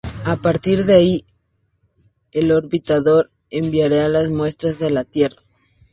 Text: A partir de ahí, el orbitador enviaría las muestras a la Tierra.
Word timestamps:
A 0.25 0.35
partir 0.35 0.83
de 0.85 0.95
ahí, 0.95 1.25
el 2.31 2.51
orbitador 2.51 3.29
enviaría 3.51 4.09
las 4.09 4.29
muestras 4.29 4.81
a 4.81 4.89
la 4.89 5.03
Tierra. 5.03 5.43